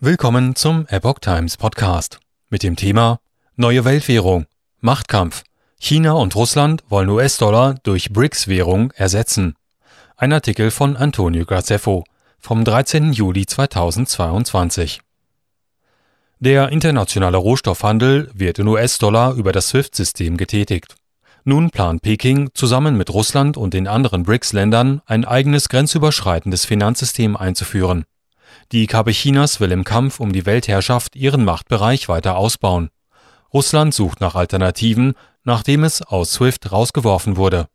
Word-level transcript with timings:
Willkommen 0.00 0.54
zum 0.54 0.86
Epoch 0.86 1.18
Times 1.18 1.56
Podcast 1.56 2.20
mit 2.50 2.62
dem 2.62 2.76
Thema 2.76 3.18
Neue 3.56 3.84
Weltwährung, 3.84 4.46
Machtkampf. 4.80 5.42
China 5.80 6.12
und 6.12 6.36
Russland 6.36 6.84
wollen 6.88 7.08
US-Dollar 7.08 7.74
durch 7.82 8.12
BRICS-Währung 8.12 8.92
ersetzen. 8.92 9.56
Ein 10.16 10.32
Artikel 10.32 10.70
von 10.70 10.96
Antonio 10.96 11.44
Grazeffo 11.44 12.04
vom 12.38 12.64
13. 12.64 13.12
Juli 13.12 13.44
2022. 13.44 15.00
Der 16.38 16.68
internationale 16.68 17.38
Rohstoffhandel 17.38 18.30
wird 18.32 18.60
in 18.60 18.68
US-Dollar 18.68 19.34
über 19.34 19.50
das 19.50 19.70
SWIFT-System 19.70 20.36
getätigt. 20.36 20.94
Nun 21.42 21.70
plant 21.70 22.02
Peking 22.02 22.50
zusammen 22.54 22.96
mit 22.96 23.12
Russland 23.12 23.56
und 23.56 23.74
den 23.74 23.88
anderen 23.88 24.22
BRICS-Ländern 24.22 25.02
ein 25.06 25.24
eigenes 25.24 25.68
grenzüberschreitendes 25.68 26.66
Finanzsystem 26.66 27.36
einzuführen. 27.36 28.04
Die 28.70 28.86
KP 28.86 29.12
Chinas 29.12 29.60
will 29.60 29.72
im 29.72 29.82
Kampf 29.82 30.20
um 30.20 30.32
die 30.32 30.44
Weltherrschaft 30.44 31.16
ihren 31.16 31.42
Machtbereich 31.42 32.08
weiter 32.10 32.36
ausbauen. 32.36 32.90
Russland 33.52 33.94
sucht 33.94 34.20
nach 34.20 34.34
Alternativen, 34.34 35.14
nachdem 35.42 35.84
es 35.84 36.02
aus 36.02 36.32
SWIFT 36.32 36.70
rausgeworfen 36.70 37.38
wurde. 37.38 37.68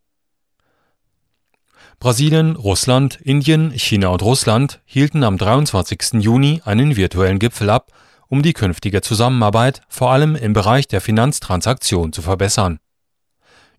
Brasilien, 1.97 2.55
Russland, 2.55 3.19
Indien, 3.21 3.71
China 3.71 4.09
und 4.09 4.21
Russland 4.21 4.81
hielten 4.85 5.23
am 5.23 5.37
23. 5.37 6.21
Juni 6.21 6.61
einen 6.63 6.95
virtuellen 6.95 7.39
Gipfel 7.39 7.71
ab, 7.71 7.91
um 8.27 8.43
die 8.43 8.53
künftige 8.53 9.01
Zusammenarbeit 9.01 9.81
vor 9.89 10.11
allem 10.11 10.35
im 10.35 10.53
Bereich 10.53 10.87
der 10.87 11.01
Finanztransaktion 11.01 12.13
zu 12.13 12.21
verbessern. 12.21 12.79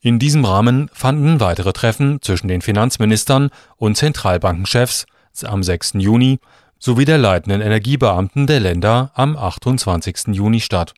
In 0.00 0.18
diesem 0.18 0.44
Rahmen 0.44 0.90
fanden 0.92 1.38
weitere 1.38 1.72
Treffen 1.72 2.20
zwischen 2.22 2.48
den 2.48 2.60
Finanzministern 2.60 3.50
und 3.76 3.96
Zentralbankenchefs 3.96 5.06
am 5.44 5.62
6. 5.62 5.94
Juni 5.94 6.40
sowie 6.84 7.06
der 7.06 7.16
leitenden 7.16 7.62
Energiebeamten 7.62 8.46
der 8.46 8.60
Länder 8.60 9.10
am 9.14 9.38
28. 9.38 10.34
Juni 10.34 10.60
statt. 10.60 10.92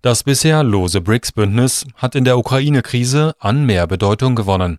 Das 0.00 0.24
bisher 0.24 0.62
lose 0.62 1.02
BRICS-Bündnis 1.02 1.84
hat 1.96 2.14
in 2.14 2.24
der 2.24 2.38
Ukraine-Krise 2.38 3.34
an 3.38 3.66
mehr 3.66 3.86
Bedeutung 3.86 4.34
gewonnen. 4.34 4.78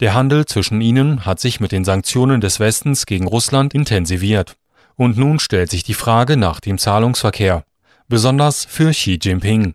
Der 0.00 0.14
Handel 0.14 0.46
zwischen 0.46 0.80
ihnen 0.80 1.26
hat 1.26 1.38
sich 1.38 1.60
mit 1.60 1.70
den 1.70 1.84
Sanktionen 1.84 2.40
des 2.40 2.60
Westens 2.60 3.04
gegen 3.04 3.26
Russland 3.26 3.74
intensiviert. 3.74 4.56
Und 4.94 5.18
nun 5.18 5.38
stellt 5.38 5.68
sich 5.68 5.82
die 5.82 5.92
Frage 5.92 6.38
nach 6.38 6.58
dem 6.60 6.78
Zahlungsverkehr, 6.78 7.64
besonders 8.08 8.64
für 8.64 8.92
Xi 8.92 9.18
Jinping. 9.20 9.74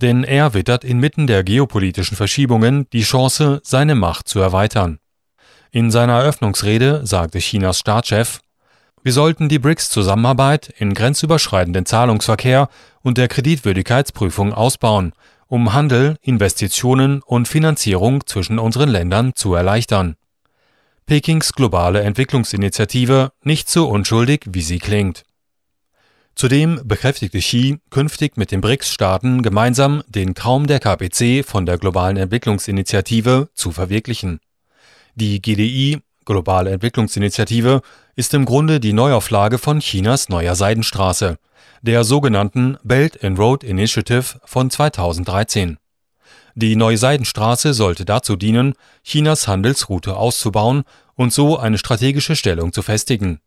Denn 0.00 0.24
er 0.24 0.54
wittert 0.54 0.84
inmitten 0.84 1.26
der 1.26 1.44
geopolitischen 1.44 2.16
Verschiebungen 2.16 2.88
die 2.94 3.02
Chance, 3.02 3.60
seine 3.62 3.94
Macht 3.94 4.26
zu 4.26 4.40
erweitern. 4.40 5.00
In 5.70 5.90
seiner 5.90 6.14
Eröffnungsrede 6.20 7.04
sagte 7.04 7.40
Chinas 7.40 7.80
Staatschef, 7.80 8.40
wir 9.06 9.12
sollten 9.12 9.48
die 9.48 9.60
BRICS-Zusammenarbeit 9.60 10.68
in 10.78 10.92
grenzüberschreitenden 10.92 11.86
Zahlungsverkehr 11.86 12.68
und 13.02 13.18
der 13.18 13.28
Kreditwürdigkeitsprüfung 13.28 14.52
ausbauen, 14.52 15.12
um 15.46 15.72
Handel, 15.72 16.16
Investitionen 16.22 17.22
und 17.22 17.46
Finanzierung 17.46 18.26
zwischen 18.26 18.58
unseren 18.58 18.88
Ländern 18.88 19.32
zu 19.36 19.54
erleichtern. 19.54 20.16
Pekings 21.06 21.52
globale 21.52 22.00
Entwicklungsinitiative 22.00 23.30
nicht 23.44 23.70
so 23.70 23.88
unschuldig, 23.88 24.40
wie 24.48 24.62
sie 24.62 24.80
klingt. 24.80 25.22
Zudem 26.34 26.80
bekräftigte 26.82 27.38
Xi, 27.38 27.78
künftig 27.90 28.36
mit 28.36 28.50
den 28.50 28.60
BRICS-Staaten 28.60 29.42
gemeinsam 29.42 30.02
den 30.08 30.34
Traum 30.34 30.66
der 30.66 30.80
KPC 30.80 31.44
von 31.46 31.64
der 31.64 31.78
globalen 31.78 32.16
Entwicklungsinitiative 32.16 33.50
zu 33.54 33.70
verwirklichen. 33.70 34.40
Die 35.14 35.40
GDI 35.40 36.00
Globale 36.26 36.72
Entwicklungsinitiative 36.72 37.82
ist 38.16 38.32
im 38.32 38.46
Grunde 38.46 38.80
die 38.80 38.94
Neuauflage 38.94 39.58
von 39.58 39.80
Chinas 39.80 40.30
neuer 40.30 40.54
Seidenstraße, 40.54 41.36
der 41.82 42.02
sogenannten 42.02 42.78
Belt 42.82 43.22
and 43.22 43.38
Road 43.38 43.62
Initiative 43.62 44.40
von 44.44 44.70
2013. 44.70 45.76
Die 46.54 46.74
neue 46.74 46.96
Seidenstraße 46.96 47.74
sollte 47.74 48.06
dazu 48.06 48.36
dienen, 48.36 48.72
Chinas 49.04 49.46
Handelsroute 49.46 50.16
auszubauen 50.16 50.84
und 51.14 51.34
so 51.34 51.58
eine 51.58 51.76
strategische 51.76 52.34
Stellung 52.36 52.72
zu 52.72 52.80
festigen. 52.80 53.40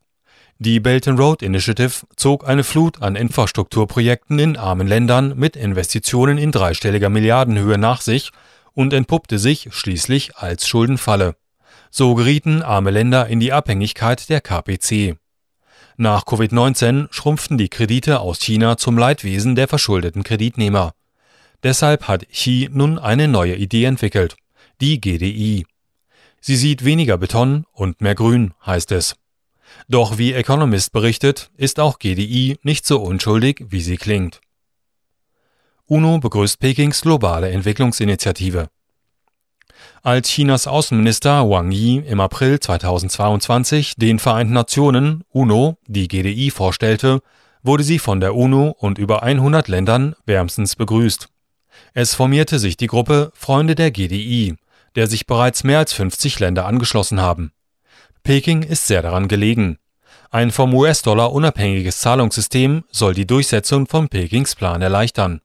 Die 0.59 0.79
Belt 0.79 1.07
and 1.07 1.19
Road 1.19 1.41
Initiative 1.41 2.05
zog 2.15 2.47
eine 2.47 2.63
Flut 2.63 3.01
an 3.01 3.15
Infrastrukturprojekten 3.15 4.37
in 4.37 4.55
armen 4.55 4.87
Ländern 4.87 5.35
mit 5.35 5.55
Investitionen 5.55 6.37
in 6.37 6.51
dreistelliger 6.51 7.09
Milliardenhöhe 7.09 7.79
nach 7.79 8.01
sich 8.01 8.31
und 8.73 8.93
entpuppte 8.93 9.39
sich 9.39 9.69
schließlich 9.71 10.37
als 10.37 10.67
Schuldenfalle. 10.67 11.38
So 11.91 12.15
gerieten 12.15 12.61
arme 12.61 12.91
Länder 12.91 13.27
in 13.27 13.39
die 13.39 13.51
Abhängigkeit 13.51 14.29
der 14.29 14.41
KPC. 14.41 15.17
Nach 15.97 16.23
Covid-19 16.23 17.07
schrumpften 17.11 17.57
die 17.57 17.69
Kredite 17.69 18.19
aus 18.19 18.39
China 18.39 18.77
zum 18.77 18.97
Leidwesen 18.97 19.55
der 19.55 19.67
verschuldeten 19.67 20.23
Kreditnehmer. 20.23 20.93
Deshalb 21.63 22.07
hat 22.07 22.29
Xi 22.29 22.69
nun 22.71 22.97
eine 22.97 23.27
neue 23.27 23.55
Idee 23.55 23.83
entwickelt, 23.85 24.37
die 24.79 25.01
GDI. 25.01 25.65
Sie 26.39 26.55
sieht 26.55 26.85
weniger 26.85 27.17
Beton 27.17 27.65
und 27.73 27.99
mehr 27.99 28.15
Grün, 28.15 28.53
heißt 28.65 28.93
es. 28.93 29.15
Doch 29.89 30.17
wie 30.17 30.33
Economist 30.33 30.91
berichtet, 30.93 31.51
ist 31.57 31.79
auch 31.79 31.99
GDI 31.99 32.57
nicht 32.63 32.85
so 32.85 33.01
unschuldig, 33.01 33.65
wie 33.69 33.81
sie 33.81 33.97
klingt. 33.97 34.39
UNO 35.85 36.19
begrüßt 36.19 36.59
Pekings 36.59 37.01
globale 37.01 37.49
Entwicklungsinitiative. 37.49 38.69
Als 40.01 40.29
Chinas 40.29 40.65
Außenminister 40.65 41.49
Wang 41.49 41.71
Yi 41.71 41.97
im 41.97 42.21
April 42.21 42.57
2022 42.61 43.95
den 43.97 44.17
Vereinten 44.17 44.53
Nationen 44.53 45.25
UNO 45.29 45.75
die 45.87 46.07
GDI 46.07 46.51
vorstellte, 46.51 47.19
wurde 47.63 47.83
sie 47.83 47.99
von 47.99 48.21
der 48.21 48.33
UNO 48.33 48.73
und 48.79 48.97
über 48.97 49.23
100 49.23 49.67
Ländern 49.67 50.15
wärmstens 50.25 50.77
begrüßt. 50.77 51.27
Es 51.93 52.15
formierte 52.15 52.59
sich 52.59 52.77
die 52.77 52.87
Gruppe 52.87 53.33
Freunde 53.35 53.75
der 53.75 53.91
GDI, 53.91 54.55
der 54.95 55.07
sich 55.07 55.27
bereits 55.27 55.65
mehr 55.65 55.79
als 55.79 55.91
50 55.91 56.39
Länder 56.39 56.65
angeschlossen 56.65 57.19
haben. 57.19 57.51
Peking 58.23 58.63
ist 58.63 58.87
sehr 58.87 59.01
daran 59.01 59.27
gelegen. 59.27 59.79
Ein 60.31 60.51
vom 60.51 60.73
US-Dollar 60.73 61.33
unabhängiges 61.33 61.99
Zahlungssystem 61.99 62.85
soll 62.89 63.13
die 63.13 63.27
Durchsetzung 63.27 63.85
von 63.85 64.07
Pekings 64.07 64.55
Plan 64.55 64.81
erleichtern. 64.81 65.41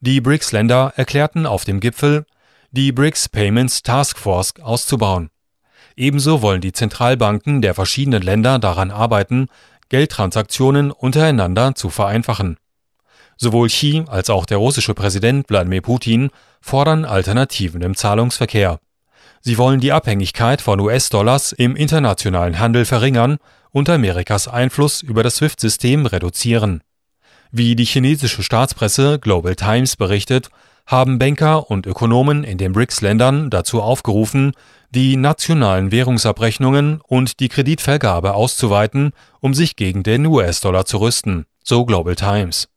Die 0.00 0.22
BRICS-Länder 0.22 0.94
erklärten 0.96 1.44
auf 1.44 1.64
dem 1.64 1.80
Gipfel, 1.80 2.24
die 2.74 2.90
BRICS 2.90 3.28
Payments 3.28 3.84
Task 3.84 4.18
Force 4.18 4.54
auszubauen. 4.60 5.30
Ebenso 5.96 6.42
wollen 6.42 6.60
die 6.60 6.72
Zentralbanken 6.72 7.62
der 7.62 7.72
verschiedenen 7.72 8.20
Länder 8.20 8.58
daran 8.58 8.90
arbeiten, 8.90 9.46
Geldtransaktionen 9.90 10.90
untereinander 10.90 11.76
zu 11.76 11.88
vereinfachen. 11.88 12.56
Sowohl 13.36 13.68
Xi 13.68 14.02
als 14.08 14.28
auch 14.28 14.44
der 14.44 14.58
russische 14.58 14.92
Präsident 14.92 15.48
Wladimir 15.48 15.82
Putin 15.82 16.30
fordern 16.60 17.04
Alternativen 17.04 17.80
im 17.80 17.94
Zahlungsverkehr. 17.94 18.80
Sie 19.40 19.56
wollen 19.56 19.78
die 19.78 19.92
Abhängigkeit 19.92 20.60
von 20.60 20.80
US-Dollars 20.80 21.52
im 21.52 21.76
internationalen 21.76 22.58
Handel 22.58 22.86
verringern 22.86 23.36
und 23.70 23.88
Amerikas 23.88 24.48
Einfluss 24.48 25.00
über 25.00 25.22
das 25.22 25.36
SWIFT-System 25.36 26.06
reduzieren. 26.06 26.82
Wie 27.52 27.76
die 27.76 27.84
chinesische 27.84 28.42
Staatspresse 28.42 29.20
Global 29.20 29.54
Times 29.54 29.94
berichtet, 29.94 30.50
haben 30.86 31.18
Banker 31.18 31.70
und 31.70 31.86
Ökonomen 31.86 32.44
in 32.44 32.58
den 32.58 32.72
BRICS-Ländern 32.72 33.50
dazu 33.50 33.82
aufgerufen, 33.82 34.52
die 34.90 35.16
nationalen 35.16 35.90
Währungsabrechnungen 35.90 37.00
und 37.00 37.40
die 37.40 37.48
Kreditvergabe 37.48 38.34
auszuweiten, 38.34 39.12
um 39.40 39.54
sich 39.54 39.76
gegen 39.76 40.02
den 40.02 40.26
US-Dollar 40.26 40.84
zu 40.84 40.98
rüsten, 40.98 41.46
so 41.62 41.84
Global 41.84 42.14
Times. 42.14 42.68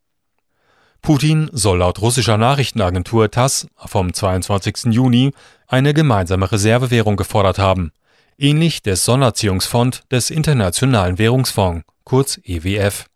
Putin 1.02 1.48
soll 1.52 1.78
laut 1.78 2.00
russischer 2.00 2.36
Nachrichtenagentur 2.38 3.30
TASS 3.30 3.68
vom 3.76 4.12
22. 4.12 4.92
Juni 4.92 5.32
eine 5.66 5.94
gemeinsame 5.94 6.50
Reservewährung 6.50 7.16
gefordert 7.16 7.58
haben, 7.58 7.92
ähnlich 8.36 8.82
des 8.82 9.04
Sonderziehungsfonds 9.04 10.02
des 10.10 10.30
Internationalen 10.30 11.18
Währungsfonds, 11.18 11.84
kurz 12.04 12.40
EWF. 12.42 13.06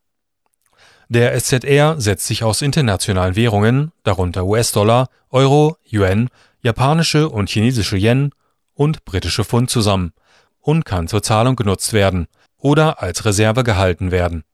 Der 1.14 1.38
SZR 1.38 2.00
setzt 2.00 2.26
sich 2.26 2.42
aus 2.42 2.62
internationalen 2.62 3.36
Währungen, 3.36 3.92
darunter 4.02 4.46
US-Dollar, 4.46 5.10
Euro, 5.28 5.76
Yuan, 5.86 6.30
japanische 6.62 7.28
und 7.28 7.50
chinesische 7.50 7.98
Yen 7.98 8.30
und 8.72 9.04
britische 9.04 9.44
Pfund 9.44 9.68
zusammen 9.68 10.14
und 10.62 10.86
kann 10.86 11.08
zur 11.08 11.22
Zahlung 11.22 11.54
genutzt 11.54 11.92
werden 11.92 12.28
oder 12.56 13.02
als 13.02 13.26
Reserve 13.26 13.62
gehalten 13.62 14.10
werden. 14.10 14.44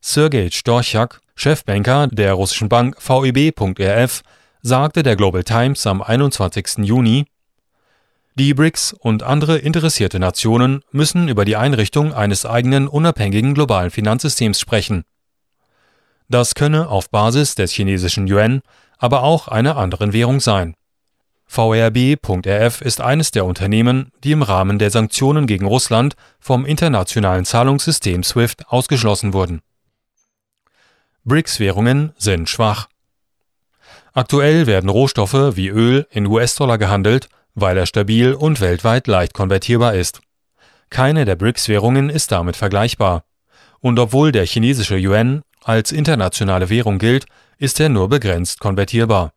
Sergei 0.00 0.50
Storchak, 0.50 1.20
Chefbanker 1.36 2.08
der 2.08 2.32
russischen 2.32 2.68
Bank 2.68 2.96
VEB.RF, 3.00 4.22
sagte 4.60 5.04
der 5.04 5.14
Global 5.14 5.44
Times 5.44 5.86
am 5.86 6.02
21. 6.02 6.78
Juni, 6.78 7.26
die 8.34 8.54
BRICS 8.54 8.92
und 8.92 9.22
andere 9.22 9.58
interessierte 9.58 10.18
Nationen 10.18 10.82
müssen 10.90 11.28
über 11.28 11.44
die 11.44 11.54
Einrichtung 11.54 12.12
eines 12.12 12.44
eigenen 12.44 12.88
unabhängigen 12.88 13.54
globalen 13.54 13.92
Finanzsystems 13.92 14.58
sprechen 14.58 15.04
das 16.32 16.54
könne 16.54 16.88
auf 16.88 17.10
Basis 17.10 17.54
des 17.54 17.72
chinesischen 17.72 18.26
Yuan, 18.26 18.62
aber 18.98 19.22
auch 19.22 19.48
einer 19.48 19.76
anderen 19.76 20.12
Währung 20.12 20.40
sein. 20.40 20.74
VRB.RF 21.46 22.80
ist 22.80 23.00
eines 23.00 23.30
der 23.30 23.44
Unternehmen, 23.44 24.10
die 24.24 24.32
im 24.32 24.42
Rahmen 24.42 24.78
der 24.78 24.90
Sanktionen 24.90 25.46
gegen 25.46 25.66
Russland 25.66 26.14
vom 26.40 26.64
internationalen 26.64 27.44
Zahlungssystem 27.44 28.22
SWIFT 28.22 28.68
ausgeschlossen 28.68 29.32
wurden 29.34 29.60
BRICS-Währungen 31.24 32.12
sind 32.18 32.48
schwach. 32.48 32.88
Aktuell 34.12 34.66
werden 34.66 34.90
Rohstoffe 34.90 35.56
wie 35.56 35.68
Öl 35.68 36.06
in 36.10 36.26
US-Dollar 36.26 36.78
gehandelt, 36.78 37.28
weil 37.54 37.76
er 37.76 37.86
stabil 37.86 38.34
und 38.34 38.60
weltweit 38.60 39.06
leicht 39.06 39.32
konvertierbar 39.32 39.94
ist. 39.94 40.20
Keine 40.90 41.24
der 41.24 41.36
BRICS-Währungen 41.36 42.10
ist 42.10 42.32
damit 42.32 42.56
vergleichbar. 42.56 43.24
Und 43.78 43.98
obwohl 43.98 44.32
der 44.32 44.46
chinesische 44.46 44.96
Yuan 44.96 45.42
als 45.64 45.92
internationale 45.92 46.70
Währung 46.70 46.98
gilt, 46.98 47.26
ist 47.58 47.80
er 47.80 47.88
nur 47.88 48.08
begrenzt 48.08 48.60
konvertierbar. 48.60 49.32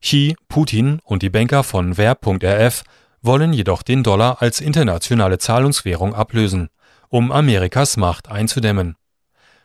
Xi, 0.00 0.34
Putin 0.48 1.00
und 1.04 1.22
die 1.22 1.30
Banker 1.30 1.62
von 1.62 1.96
Verb.rf 1.96 2.82
wollen 3.22 3.52
jedoch 3.52 3.82
den 3.82 4.02
Dollar 4.02 4.42
als 4.42 4.60
internationale 4.60 5.38
Zahlungswährung 5.38 6.14
ablösen, 6.14 6.70
um 7.08 7.30
Amerikas 7.30 7.96
Macht 7.96 8.28
einzudämmen. 8.28 8.96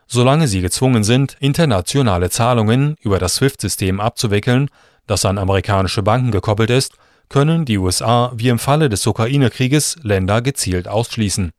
Solange 0.05 0.47
sie 0.47 0.61
gezwungen 0.61 1.03
sind, 1.03 1.35
internationale 1.39 2.29
Zahlungen 2.29 2.95
über 3.01 3.19
das 3.19 3.35
SWIFT-System 3.35 3.99
abzuwickeln, 3.99 4.69
das 5.05 5.25
an 5.25 5.37
amerikanische 5.37 6.03
Banken 6.03 6.31
gekoppelt 6.31 6.69
ist, 6.69 6.93
können 7.29 7.65
die 7.65 7.77
USA 7.77 8.31
wie 8.35 8.49
im 8.49 8.59
Falle 8.59 8.89
des 8.89 9.05
Ukraine-Krieges 9.05 9.97
Länder 10.01 10.41
gezielt 10.41 10.87
ausschließen. 10.87 11.51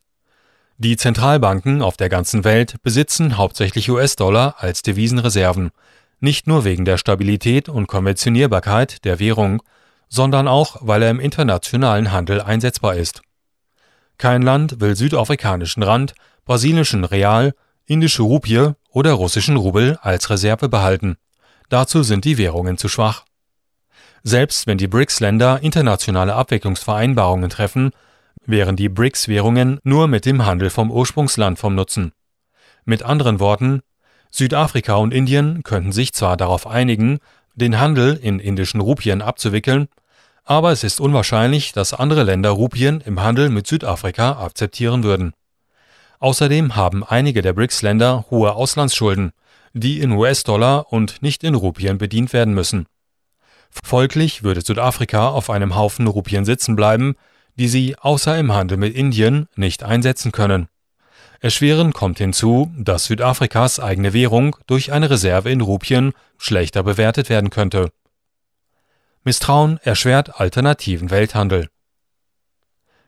Die 0.80 0.96
Zentralbanken 0.96 1.82
auf 1.82 1.96
der 1.96 2.08
ganzen 2.08 2.44
Welt 2.44 2.76
besitzen 2.84 3.36
hauptsächlich 3.36 3.90
US-Dollar 3.90 4.54
als 4.58 4.82
Devisenreserven, 4.82 5.72
nicht 6.20 6.46
nur 6.46 6.64
wegen 6.64 6.84
der 6.84 6.98
Stabilität 6.98 7.68
und 7.68 7.88
Konventionierbarkeit 7.88 9.04
der 9.04 9.18
Währung, 9.18 9.60
sondern 10.08 10.46
auch, 10.46 10.76
weil 10.80 11.02
er 11.02 11.10
im 11.10 11.18
internationalen 11.18 12.12
Handel 12.12 12.40
einsetzbar 12.40 12.94
ist. 12.94 13.22
Kein 14.18 14.42
Land 14.42 14.80
will 14.80 14.94
südafrikanischen 14.94 15.82
Rand, 15.82 16.14
brasilischen 16.44 17.02
Real, 17.02 17.54
indische 17.86 18.22
Rupie 18.22 18.70
oder 18.88 19.14
russischen 19.14 19.56
Rubel 19.56 19.98
als 20.00 20.30
Reserve 20.30 20.68
behalten. 20.68 21.16
Dazu 21.70 22.04
sind 22.04 22.24
die 22.24 22.38
Währungen 22.38 22.78
zu 22.78 22.88
schwach. 22.88 23.24
Selbst 24.22 24.68
wenn 24.68 24.78
die 24.78 24.86
BRICS-Länder 24.86 25.58
internationale 25.60 26.36
Abwicklungsvereinbarungen 26.36 27.50
treffen, 27.50 27.90
wären 28.48 28.76
die 28.76 28.88
BRICS-Währungen 28.88 29.78
nur 29.84 30.08
mit 30.08 30.24
dem 30.24 30.46
Handel 30.46 30.70
vom 30.70 30.90
Ursprungsland 30.90 31.58
vom 31.58 31.74
Nutzen. 31.74 32.12
Mit 32.84 33.02
anderen 33.02 33.40
Worten, 33.40 33.82
Südafrika 34.30 34.94
und 34.94 35.12
Indien 35.12 35.62
könnten 35.62 35.92
sich 35.92 36.14
zwar 36.14 36.36
darauf 36.36 36.66
einigen, 36.66 37.18
den 37.54 37.78
Handel 37.78 38.16
in 38.16 38.38
indischen 38.38 38.80
Rupien 38.80 39.20
abzuwickeln, 39.20 39.88
aber 40.44 40.72
es 40.72 40.82
ist 40.82 40.98
unwahrscheinlich, 40.98 41.72
dass 41.72 41.92
andere 41.92 42.22
Länder 42.22 42.50
Rupien 42.50 43.02
im 43.02 43.20
Handel 43.20 43.50
mit 43.50 43.66
Südafrika 43.66 44.42
akzeptieren 44.42 45.02
würden. 45.02 45.34
Außerdem 46.18 46.74
haben 46.74 47.04
einige 47.04 47.42
der 47.42 47.52
BRICS-Länder 47.52 48.26
hohe 48.30 48.54
Auslandsschulden, 48.54 49.32
die 49.74 50.00
in 50.00 50.12
US-Dollar 50.12 50.90
und 50.90 51.20
nicht 51.20 51.44
in 51.44 51.54
Rupien 51.54 51.98
bedient 51.98 52.32
werden 52.32 52.54
müssen. 52.54 52.86
Folglich 53.70 54.42
würde 54.42 54.62
Südafrika 54.62 55.28
auf 55.28 55.50
einem 55.50 55.76
Haufen 55.76 56.06
Rupien 56.06 56.46
sitzen 56.46 56.76
bleiben, 56.76 57.14
die 57.58 57.68
sie 57.68 57.96
außer 57.96 58.38
im 58.38 58.52
Handel 58.52 58.78
mit 58.78 58.94
Indien 58.94 59.48
nicht 59.56 59.82
einsetzen 59.82 60.32
können. 60.32 60.68
Erschwerend 61.40 61.94
kommt 61.94 62.18
hinzu, 62.18 62.72
dass 62.76 63.04
Südafrikas 63.04 63.78
eigene 63.78 64.12
Währung 64.12 64.56
durch 64.66 64.92
eine 64.92 65.10
Reserve 65.10 65.50
in 65.50 65.60
Rupien 65.60 66.12
schlechter 66.36 66.82
bewertet 66.82 67.28
werden 67.28 67.50
könnte. 67.50 67.92
Misstrauen 69.24 69.78
erschwert 69.82 70.40
alternativen 70.40 71.10
Welthandel. 71.10 71.68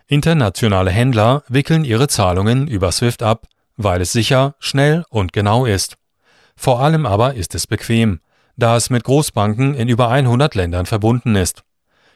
Internationale 0.06 0.90
Händler 0.90 1.44
wickeln 1.48 1.84
ihre 1.84 2.08
Zahlungen 2.08 2.66
über 2.66 2.92
SWIFT 2.92 3.22
ab, 3.22 3.46
weil 3.76 4.00
es 4.00 4.12
sicher, 4.12 4.54
schnell 4.58 5.04
und 5.08 5.32
genau 5.32 5.64
ist. 5.64 5.96
Vor 6.56 6.80
allem 6.80 7.06
aber 7.06 7.34
ist 7.34 7.54
es 7.54 7.66
bequem, 7.66 8.20
da 8.56 8.76
es 8.76 8.90
mit 8.90 9.04
Großbanken 9.04 9.74
in 9.74 9.88
über 9.88 10.08
100 10.08 10.54
Ländern 10.54 10.86
verbunden 10.86 11.36
ist. 11.36 11.62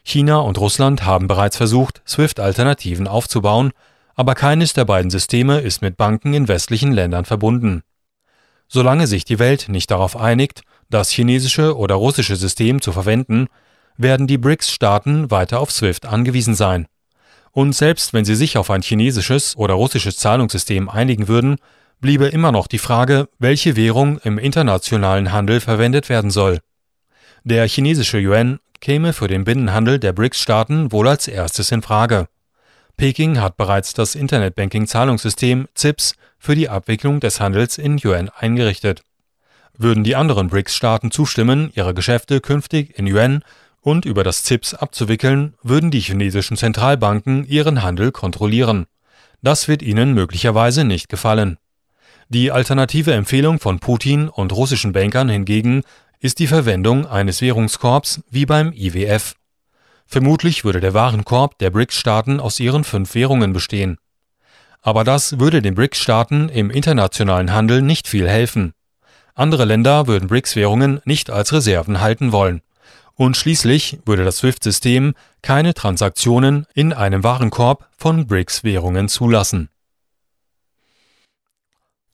China 0.04 0.38
und 0.38 0.58
Russland 0.58 1.04
haben 1.04 1.26
bereits 1.26 1.56
versucht, 1.56 2.02
SWIFT-Alternativen 2.06 3.08
aufzubauen, 3.08 3.72
aber 4.14 4.34
keines 4.34 4.74
der 4.74 4.84
beiden 4.84 5.10
Systeme 5.10 5.60
ist 5.60 5.82
mit 5.82 5.96
Banken 5.96 6.34
in 6.34 6.46
westlichen 6.46 6.92
Ländern 6.92 7.24
verbunden. 7.24 7.82
Solange 8.68 9.06
sich 9.06 9.24
die 9.24 9.38
Welt 9.38 9.68
nicht 9.68 9.90
darauf 9.90 10.16
einigt, 10.16 10.62
das 10.90 11.10
chinesische 11.10 11.76
oder 11.76 11.94
russische 11.94 12.36
System 12.36 12.80
zu 12.80 12.92
verwenden, 12.92 13.48
werden 13.96 14.26
die 14.26 14.38
BRICS-Staaten 14.38 15.30
weiter 15.30 15.60
auf 15.60 15.72
SWIFT 15.72 16.06
angewiesen 16.06 16.54
sein. 16.54 16.86
Und 17.52 17.74
selbst 17.74 18.12
wenn 18.12 18.24
sie 18.24 18.34
sich 18.34 18.58
auf 18.58 18.70
ein 18.70 18.82
chinesisches 18.82 19.56
oder 19.56 19.74
russisches 19.74 20.16
Zahlungssystem 20.18 20.88
einigen 20.88 21.28
würden, 21.28 21.56
bliebe 22.00 22.26
immer 22.26 22.52
noch 22.52 22.66
die 22.66 22.78
Frage, 22.78 23.28
welche 23.38 23.76
Währung 23.76 24.18
im 24.18 24.38
internationalen 24.38 25.32
Handel 25.32 25.60
verwendet 25.60 26.08
werden 26.08 26.30
soll. 26.30 26.60
Der 27.44 27.66
chinesische 27.68 28.18
Yuan 28.18 28.58
käme 28.84 29.14
für 29.14 29.28
den 29.28 29.44
Binnenhandel 29.44 29.98
der 29.98 30.12
BRICS-Staaten 30.12 30.92
wohl 30.92 31.08
als 31.08 31.26
erstes 31.26 31.72
in 31.72 31.80
Frage. 31.80 32.28
Peking 32.98 33.40
hat 33.40 33.56
bereits 33.56 33.94
das 33.94 34.14
Internetbanking-Zahlungssystem 34.14 35.68
ZIPS 35.74 36.12
für 36.38 36.54
die 36.54 36.68
Abwicklung 36.68 37.18
des 37.18 37.40
Handels 37.40 37.78
in 37.78 37.98
Yuan 37.98 38.28
eingerichtet. 38.28 39.00
Würden 39.76 40.04
die 40.04 40.16
anderen 40.16 40.48
BRICS-Staaten 40.48 41.10
zustimmen, 41.10 41.72
ihre 41.74 41.94
Geschäfte 41.94 42.42
künftig 42.42 42.98
in 42.98 43.06
Yuan 43.06 43.42
und 43.80 44.04
über 44.04 44.22
das 44.22 44.44
ZIPS 44.44 44.74
abzuwickeln, 44.74 45.54
würden 45.62 45.90
die 45.90 46.00
chinesischen 46.00 46.58
Zentralbanken 46.58 47.46
ihren 47.46 47.82
Handel 47.82 48.12
kontrollieren. 48.12 48.84
Das 49.40 49.66
wird 49.66 49.80
ihnen 49.80 50.12
möglicherweise 50.12 50.84
nicht 50.84 51.08
gefallen. 51.08 51.56
Die 52.28 52.50
alternative 52.50 53.12
Empfehlung 53.12 53.60
von 53.60 53.80
Putin 53.80 54.28
und 54.28 54.52
russischen 54.52 54.92
Bankern 54.92 55.28
hingegen 55.28 55.84
ist 56.20 56.38
die 56.38 56.46
Verwendung 56.46 57.06
eines 57.06 57.40
Währungskorps 57.40 58.22
wie 58.30 58.46
beim 58.46 58.72
IWF. 58.72 59.34
Vermutlich 60.06 60.64
würde 60.64 60.80
der 60.80 60.94
Warenkorb 60.94 61.58
der 61.58 61.70
BRICS-Staaten 61.70 62.40
aus 62.40 62.60
ihren 62.60 62.84
fünf 62.84 63.14
Währungen 63.14 63.52
bestehen. 63.52 63.98
Aber 64.82 65.02
das 65.02 65.38
würde 65.38 65.62
den 65.62 65.74
BRICS-Staaten 65.74 66.48
im 66.48 66.70
internationalen 66.70 67.52
Handel 67.52 67.82
nicht 67.82 68.06
viel 68.06 68.28
helfen. 68.28 68.74
Andere 69.34 69.64
Länder 69.64 70.06
würden 70.06 70.28
BRICS-Währungen 70.28 71.00
nicht 71.04 71.30
als 71.30 71.52
Reserven 71.52 72.00
halten 72.00 72.32
wollen. 72.32 72.62
Und 73.16 73.36
schließlich 73.36 73.98
würde 74.04 74.24
das 74.24 74.38
SWIFT-System 74.38 75.14
keine 75.42 75.74
Transaktionen 75.74 76.66
in 76.74 76.92
einem 76.92 77.24
Warenkorb 77.24 77.88
von 77.96 78.26
BRICS-Währungen 78.26 79.08
zulassen. 79.08 79.68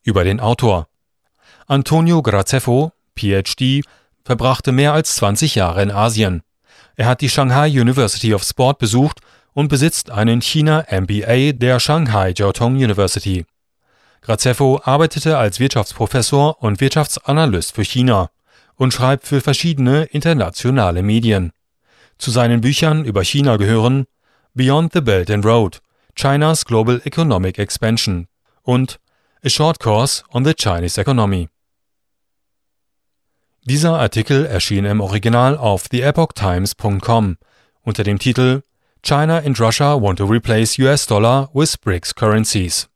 Über 0.03 0.25
den 0.25 0.41
Autor 0.41 0.89
Antonio 1.67 2.23
Grazeffo, 2.23 2.93
PhD, 3.21 3.85
verbrachte 4.25 4.73
mehr 4.73 4.93
als 4.93 5.17
20 5.17 5.55
Jahre 5.55 5.83
in 5.83 5.91
Asien. 5.91 6.43
Er 6.97 7.07
hat 7.07 7.21
die 7.21 7.29
Shanghai 7.29 7.69
University 7.69 8.35
of 8.35 8.43
Sport 8.43 8.79
besucht 8.79 9.21
und 9.53 9.69
besitzt 9.69 10.11
einen 10.11 10.41
China 10.43 10.85
MBA 10.91 11.53
der 11.53 11.81
Shanghai 11.81 12.33
Jiaotong 12.37 12.75
University. 12.75 13.47
Grazeffo 14.23 14.81
arbeitete 14.85 15.39
als 15.39 15.61
Wirtschaftsprofessor 15.61 16.63
und 16.63 16.81
Wirtschaftsanalyst 16.81 17.75
für 17.75 17.85
China 17.85 18.31
und 18.77 18.93
schreibt 18.93 19.27
für 19.27 19.41
verschiedene 19.41 20.05
internationale 20.05 21.03
Medien. 21.03 21.53
Zu 22.19 22.31
seinen 22.31 22.61
Büchern 22.61 23.05
über 23.05 23.25
China 23.25 23.57
gehören 23.57 24.07
Beyond 24.55 24.93
the 24.93 25.01
Belt 25.01 25.31
and 25.31 25.45
Road, 25.45 25.81
China's 26.15 26.65
Global 26.65 27.01
Economic 27.05 27.59
Expansion 27.59 28.27
und 28.63 29.01
A 29.43 29.49
Short 29.49 29.81
Course 29.81 30.23
on 30.33 30.45
the 30.45 30.53
Chinese 30.55 31.01
Economy. 31.01 31.49
Dieser 33.65 33.99
Artikel 33.99 34.47
erschien 34.47 34.85
im 34.85 35.01
Original 35.01 35.57
auf 35.57 35.89
theepochtimes.com 35.89 37.37
unter 37.83 38.03
dem 38.05 38.19
Titel 38.19 38.63
China 39.03 39.39
and 39.39 39.59
Russia 39.61 40.01
want 40.01 40.19
to 40.19 40.27
replace 40.27 40.79
US 40.79 41.07
dollar 41.07 41.51
with 41.55 41.81
BRICS 41.81 42.15
currencies. 42.15 42.90